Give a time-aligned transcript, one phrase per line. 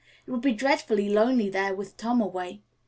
[0.25, 2.63] It will be dreadfully lonely there with Tom away.